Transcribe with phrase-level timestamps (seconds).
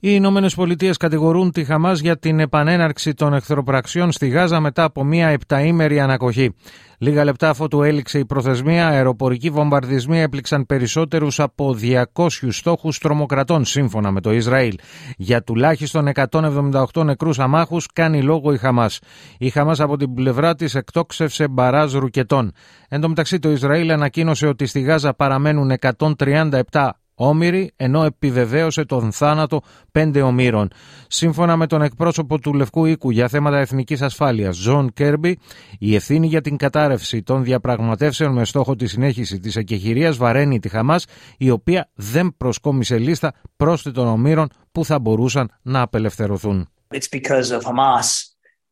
[0.00, 5.04] Οι Ηνωμένες Πολιτείες κατηγορούν τη Χαμάς για την επανέναρξη των εχθροπραξιών στη Γάζα μετά από
[5.04, 6.54] μία επταήμερη ανακοχή.
[6.98, 11.76] Λίγα λεπτά αφού του έληξε η προθεσμία, αεροπορικοί βομβαρδισμοί έπληξαν περισσότερους από
[12.14, 14.74] 200 στόχους τρομοκρατών, σύμφωνα με το Ισραήλ.
[15.16, 18.98] Για τουλάχιστον 178 νεκρούς αμάχους κάνει λόγο η Χαμάς.
[19.38, 22.52] Η Χαμάς από την πλευρά της εκτόξευσε μπαράζ ρουκετών.
[22.88, 29.12] Εν τω μεταξύ, το Ισραήλ ανακοίνωσε ότι στη Γάζα παραμένουν 137 όμοιροι, ενώ επιβεβαίωσε τον
[29.12, 30.70] θάνατο πέντε ομήρων.
[31.08, 35.38] Σύμφωνα με τον εκπρόσωπο του Λευκού Οίκου για θέματα εθνικής ασφάλειας, Ζων Κέρμπι,
[35.78, 40.68] η ευθύνη για την κατάρρευση των διαπραγματεύσεων με στόχο τη συνέχιση της εκεχηρίας βαραίνει τη
[40.68, 41.04] Χαμάς,
[41.38, 46.68] η οποία δεν προσκόμισε λίστα πρόσθετων ομήρων που θα μπορούσαν να απελευθερωθούν.
[46.94, 48.08] It's because of Hamas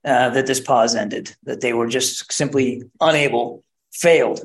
[0.05, 4.41] uh, that this pause ended, that they were just simply unable, failed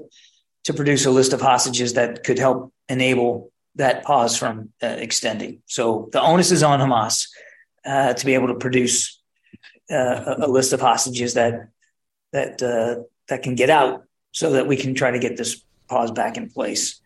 [0.63, 5.61] to produce a list of hostages that could help enable that pause from uh, extending.
[5.65, 7.27] So the onus is on Hamas
[7.85, 9.21] uh, to be able to produce
[9.89, 9.95] uh,
[10.39, 11.69] a, a, list of hostages that
[12.31, 16.11] that uh, that can get out, so that we can try to get this pause
[16.11, 17.00] back in place.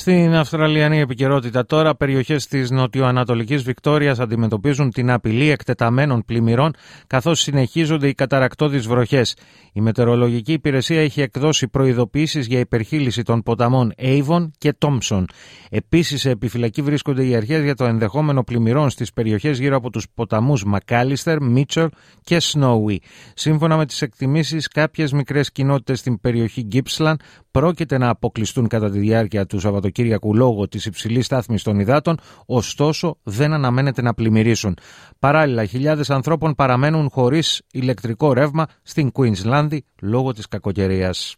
[0.00, 6.74] Στην Αυστραλιανή επικαιρότητα τώρα, περιοχές της νοτιοανατολικής Βικτόριας αντιμετωπίζουν την απειλή εκτεταμένων πλημμυρών,
[7.06, 9.36] καθώς συνεχίζονται οι καταρακτώδεις βροχές.
[9.72, 15.24] Η Μετεωρολογική Υπηρεσία έχει εκδώσει προειδοποιήσεις για υπερχείληση των ποταμών Avon και Thompson.
[15.70, 20.06] Επίσης, σε επιφυλακή βρίσκονται οι αρχές για το ενδεχόμενο πλημμυρών στις περιοχές γύρω από τους
[20.14, 21.88] ποταμούς Μακάλιστερ, Μίτσελ
[22.22, 23.00] και Σνόουι.
[23.34, 27.14] Σύμφωνα με τις εκτιμήσεις, κάποιες μικρές κοινότητες στην περιοχή Gippsland
[27.50, 29.86] πρόκειται να αποκλειστούν κατά τη διάρκεια του Σαββατοκύριακου
[30.34, 34.76] λόγω της υψηλής στάθμης των υδάτων, ωστόσο δεν αναμένεται να πλημμυρίσουν.
[35.18, 41.36] Παράλληλα, χιλιάδες ανθρώπων παραμένουν χωρίς ηλεκτρικό ρεύμα στην Queensland λόγω της κακοκαιρίας.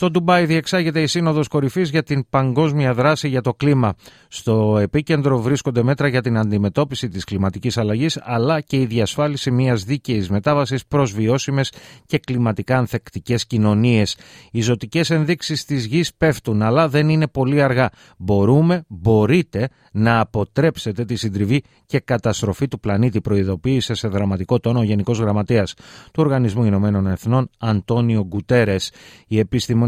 [0.00, 3.94] Στο Ντουμπάι διεξάγεται η Σύνοδος Κορυφής για την Παγκόσμια Δράση για το Κλίμα.
[4.28, 9.84] Στο επίκεντρο βρίσκονται μέτρα για την αντιμετώπιση της κλιματικής αλλαγής, αλλά και η διασφάλιση μιας
[9.84, 11.72] δίκαιης μετάβασης προς βιώσιμες
[12.06, 14.16] και κλιματικά ανθεκτικές κοινωνίες.
[14.50, 17.90] Οι ζωτικές ενδείξεις της γης πέφτουν, αλλά δεν είναι πολύ αργά.
[18.18, 24.82] Μπορούμε, μπορείτε να αποτρέψετε τη συντριβή και καταστροφή του πλανήτη, προειδοποίησε σε δραματικό τόνο ο
[24.82, 28.92] Γενικός Γραμματέας του Οργανισμού Ηνωμένων Εθνών, Αντώνιο Γκουτέρες.
[29.26, 29.38] Οι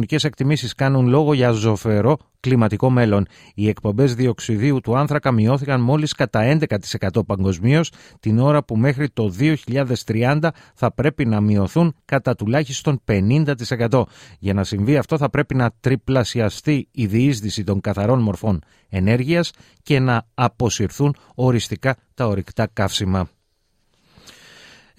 [0.00, 3.26] επιστημονικέ εκτιμήσεις κάνουν λόγο για ζωφερό κλιματικό μέλλον.
[3.54, 6.58] Οι εκπομπές διοξιδίου του άνθρακα μειώθηκαν μόλις κατά
[7.10, 9.32] 11% παγκοσμίως, την ώρα που μέχρι το
[10.06, 14.02] 2030 θα πρέπει να μειωθούν κατά τουλάχιστον 50%.
[14.38, 19.52] Για να συμβεί αυτό θα πρέπει να τριπλασιαστεί η διείσδυση των καθαρών μορφών ενέργειας
[19.82, 23.28] και να αποσυρθούν οριστικά τα ορυκτά καύσιμα.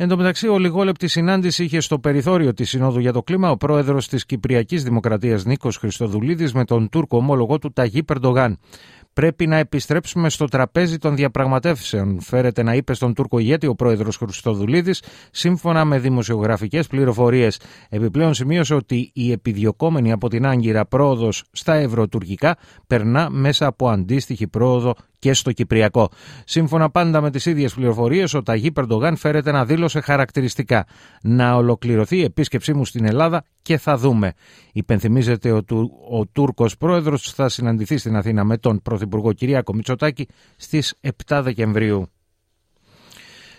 [0.01, 4.07] Εν τω μεταξύ, ολιγόλεπτη συνάντηση είχε στο περιθώριο της Συνόδου για το Κλίμα ο πρόεδρος
[4.07, 8.57] της Κυπριακής Δημοκρατίας Νίκος Χριστοδουλίδης με τον Τούρκο ομόλογό του Ταγί Περντογάν.
[9.13, 14.15] Πρέπει να επιστρέψουμε στο τραπέζι των διαπραγματεύσεων, φέρεται να είπε στον Τούρκο ηγέτη ο πρόεδρος
[14.17, 17.59] Χριστοδουλίδης, σύμφωνα με δημοσιογραφικές πληροφορίες.
[17.89, 22.57] Επιπλέον σημείωσε ότι η επιδιωκόμενη από την Άγκυρα πρόοδος στα ευρωτουρκικά
[22.87, 26.09] περνά μέσα από αντίστοιχη πρόοδο και στο Κυπριακό.
[26.45, 30.85] Σύμφωνα πάντα με τις ίδιες πληροφορίες, ο Ταγί Περντογάν φέρεται να δήλωσε χαρακτηριστικά
[31.21, 34.33] να ολοκληρωθεί η επίσκεψή μου στην Ελλάδα και θα δούμε.
[34.73, 35.73] Υπενθυμίζεται ότι
[36.09, 40.93] ο Τούρκος πρόεδρος θα συναντηθεί στην Αθήνα με τον Πρωθυπουργό Κυριάκο Μητσοτάκη στις
[41.27, 42.07] 7 Δεκεμβρίου.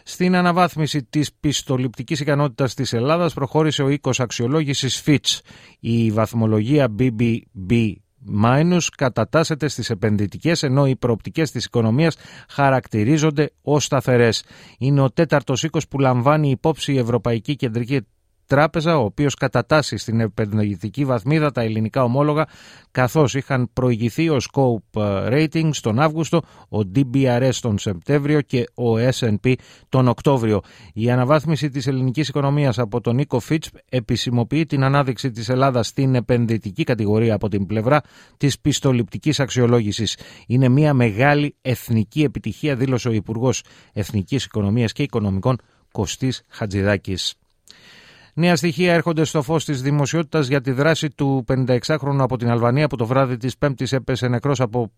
[0.04, 5.38] Στην αναβάθμιση της πιστοληπτικής ικανότητας της Ελλάδας προχώρησε ο οίκος αξιολόγησης Fitch.
[5.80, 7.92] Η βαθμολογία BBB
[8.24, 12.16] Μάινους κατατάσσεται στις επενδυτικές ενώ οι προοπτικές της οικονομίας
[12.48, 14.44] χαρακτηρίζονται ως σταθερές.
[14.78, 18.06] Είναι ο τέταρτος οίκος που λαμβάνει υπόψη η Ευρωπαϊκή Κεντρική
[18.52, 22.46] Τράπεζα, ο οποίος κατατάσσει στην επενδυτική βαθμίδα τα ελληνικά ομόλογα,
[22.90, 25.00] καθώς είχαν προηγηθεί ο Scope
[25.32, 29.54] Ratings τον Αύγουστο, ο DBRS τον Σεπτέμβριο και ο SP
[29.88, 30.60] τον Οκτώβριο.
[30.94, 36.14] Η αναβάθμιση της ελληνικής οικονομίας από τον Νίκο Φίτς επισημοποιεί την ανάδειξη της Ελλάδας στην
[36.14, 38.00] επενδυτική κατηγορία από την πλευρά
[38.36, 40.18] της πιστοληπτικής αξιολόγησης.
[40.46, 43.62] Είναι μια μεγάλη εθνική επιτυχία, δήλωσε ο Υπουργός
[43.92, 45.58] Εθνικής Οικονομίας και Οικονομικών
[45.92, 47.34] Κωστής Χατζηδάκης.
[48.34, 52.86] Νέα στοιχεία έρχονται στο φως της δημοσιότητας για τη δράση του 56χρονου από την Αλβανία
[52.86, 54.92] που το βράδυ της Πέμπτης έπεσε νεκρός από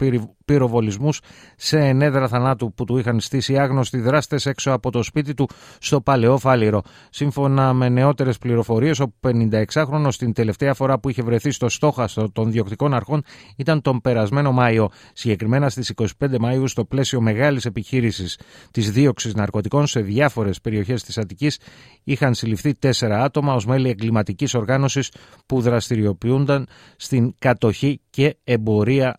[0.45, 1.21] πυροβολισμούς
[1.57, 5.49] σε ενέδρα θανάτου που του είχαν στήσει άγνωστοι δράστες έξω από το σπίτι του
[5.79, 6.83] στο Παλαιό Φάληρο.
[7.11, 12.51] Σύμφωνα με νεότερες πληροφορίες, ο 56χρονο την τελευταία φορά που είχε βρεθεί στο στόχαστρο των
[12.51, 13.23] διοκτικών αρχών
[13.57, 18.39] ήταν τον περασμένο Μάιο, συγκεκριμένα στις 25 Μαου στο πλαίσιο μεγάλης επιχείρησης
[18.71, 21.59] της δίωξης ναρκωτικών σε διάφορες περιοχές της Αττικής
[22.05, 25.11] είχαν συλληφθεί τέσσερα άτομα ως μέλη εγκληματικής οργάνωσης
[25.47, 26.67] που δραστηριοποιούνταν
[26.97, 29.19] στην κατοχή και εμπορία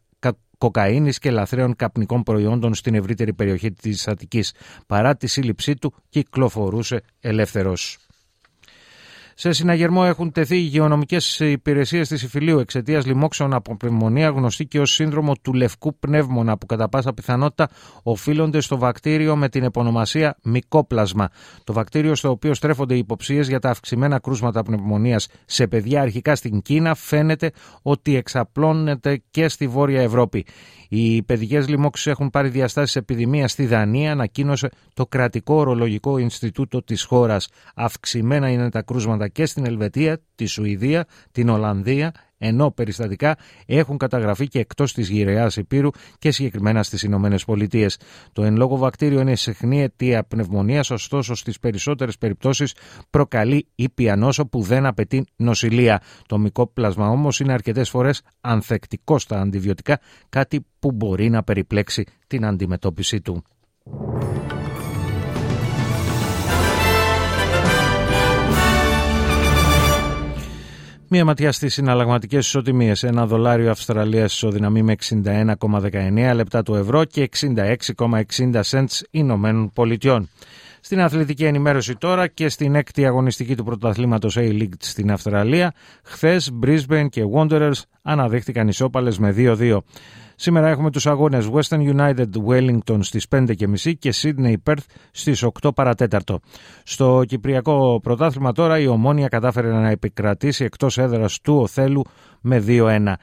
[0.58, 4.54] κοκαίνης και λαθρέων καπνικών προϊόντων στην ευρύτερη περιοχή της Αττικής.
[4.88, 8.05] Παρά τη σύλληψή του κυκλοφορούσε ελεύθερος.
[9.38, 14.92] Σε συναγερμό έχουν τεθεί υγειονομικές υπηρεσίες της Ιφιλίου εξαιτίας λοιμόξεων από πνευμονία, γνωστή και ως
[14.92, 17.70] σύνδρομο του λευκού πνεύμονα, που κατά πάσα πιθανότητα
[18.04, 21.30] οφείλονται στο βακτήριο με την επωνομασία μικόπλασμα.
[21.64, 26.36] Το βακτήριο στο οποίο στρέφονται οι υποψίες για τα αυξημένα κρούσματα πνευμονίας σε παιδιά αρχικά
[26.36, 27.52] στην Κίνα φαίνεται
[27.82, 30.46] ότι εξαπλώνεται και στη Βόρεια Ευρώπη.
[30.90, 37.04] Οι παιδικέ λοιμώξει έχουν πάρει διαστάσεις επιδημίας στη Δανία, ανακοίνωσε το κρατικό ορολογικό Ινστιτούτο της
[37.04, 37.50] χώρας.
[37.76, 44.48] Αυξημένα είναι τα κρούσματα και στην Ελβετία, τη Σουηδία, την Ολλανδία, ενώ περιστατικά έχουν καταγραφεί
[44.48, 45.90] και εκτός της γυραιάς Υπήρου
[46.20, 48.00] και συγκεκριμένα στις Ηνωμένες Πολιτείες.
[48.32, 52.76] Το εν λόγω βακτήριο είναι συχνή αιτία πνευμονίας, ωστόσο στις περισσότερες περιπτώσεις
[53.10, 56.02] προκαλεί ήπια που δεν απαιτεί νοσηλεία.
[56.28, 60.00] Το μικρό πλάσμα όμως είναι αρκετές φορές ανθεκτικό στα αντιβιωτικά,
[60.30, 63.44] κάτι που μπορεί να περιπλέξει την αντιμετώπιση του.
[71.16, 73.04] Μία ματιά στις συναλλαγματικές ισοτιμίες.
[73.04, 80.30] Ένα δολάριο Αυστραλία ισοδυναμεί με 61,19 λεπτά του ευρώ και 66,60 cents Ηνωμένων Πολιτειών.
[80.86, 85.74] Στην αθλητική ενημέρωση τώρα και στην έκτη αγωνιστική του πρωταθλήματος A-League στην Αυστραλία,
[86.04, 89.78] χθες Brisbane και Wanderers αναδείχθηκαν ισόπαλες με 2-2.
[90.36, 96.40] Σήμερα έχουμε τους αγώνες Western United Wellington στις 5.30 και Sydney Perth στις 8 παρατέταρτο.
[96.84, 102.02] Στο Κυπριακό πρωτάθλημα τώρα η Ομόνια κατάφερε να επικρατήσει εκτός έδρας του Οθέλου
[102.42, 103.14] με 2-1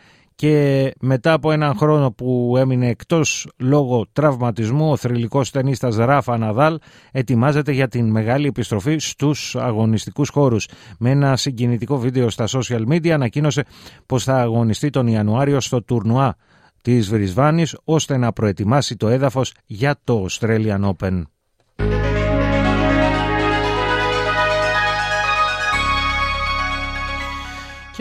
[0.43, 6.79] και μετά από έναν χρόνο που έμεινε εκτός λόγω τραυματισμού ο θρηλυκός ταινίστας Ράφα Ναδάλ
[7.13, 10.69] ετοιμάζεται για την μεγάλη επιστροφή στους αγωνιστικούς χώρους.
[10.99, 13.65] Με ένα συγκινητικό βίντεο στα social media ανακοίνωσε
[14.07, 16.37] πως θα αγωνιστεί τον Ιανουάριο στο τουρνουά
[16.83, 21.23] της Βρισβάνης ώστε να προετοιμάσει το έδαφος για το Australian Open.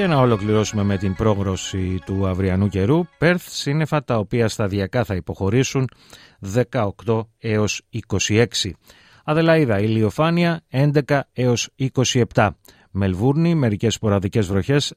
[0.01, 3.03] Και να ολοκληρώσουμε με την πρόγνωση του αυριανού καιρού.
[3.17, 5.89] Πέρθ σύννεφα τα οποία σταδιακά θα υποχωρήσουν
[6.53, 7.81] 18 έως
[8.17, 8.45] 26.
[9.23, 11.69] Αδελαίδα ηλιοφάνεια 11 έως
[12.33, 12.49] 27.
[12.91, 14.93] Μελβούρνη, μερικές σποραδικές βροχές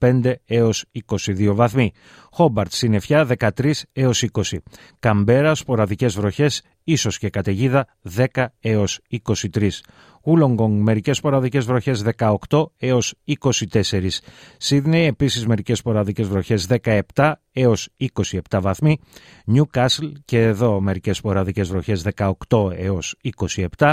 [0.00, 1.92] 15 έως 22 βαθμοί.
[2.30, 4.62] Χόμπαρτ, συννεφιά 13 έως 20.
[4.98, 7.86] Καμπέρα, σποραδικές βροχές, ίσως και καταιγίδα
[8.34, 9.68] 10 έως 23.
[10.22, 14.08] Ούλογκονγκ μερικές σποραδικές βροχές 18 έως 24.
[14.56, 16.66] Σίδνεϊ επίσης μερικές σποραδικές βροχές
[17.14, 18.98] 17 έως 27 βαθμοί.
[19.44, 23.14] Νιου Κάσλ και εδώ μερικές σποραδικές βροχές 18 έως
[23.78, 23.92] 27.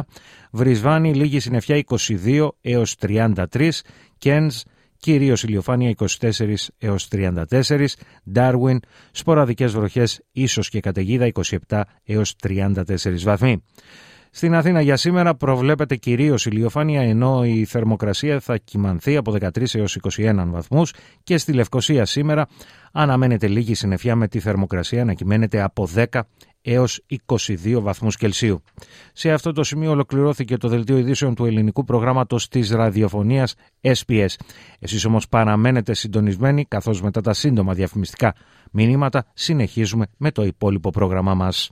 [0.51, 3.69] Βρισβάνη λίγη συννεφιά 22 έως 33.
[4.17, 4.63] Κένς
[5.03, 7.87] κυρίως ηλιοφάνεια 24 έως 34,
[8.33, 8.77] Darwin,
[9.11, 11.31] σποραδικές βροχές ίσως και καταιγίδα
[11.67, 12.73] 27 έως 34
[13.23, 13.63] βαθμοί.
[14.31, 19.97] Στην Αθήνα για σήμερα προβλέπεται κυρίως ηλιοφάνεια ενώ η θερμοκρασία θα κυμανθεί από 13 έως
[20.17, 22.47] 21 βαθμούς και στη Λευκοσία σήμερα
[22.91, 26.21] αναμένεται λίγη συννεφιά με τη θερμοκρασία να κυμαίνεται από 10
[26.63, 28.63] έως 22 βαθμούς Κελσίου.
[29.13, 34.27] Σε αυτό το σημείο ολοκληρώθηκε το δελτίο ειδήσεων του ελληνικού προγράμματος της ραδιοφωνίας SPS.
[34.79, 38.35] Εσείς όμως παραμένετε συντονισμένοι καθώς μετά τα σύντομα διαφημιστικά
[38.71, 41.71] μηνύματα συνεχίζουμε με το υπόλοιπο πρόγραμμά μας.